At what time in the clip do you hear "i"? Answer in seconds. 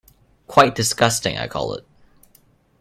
1.37-1.47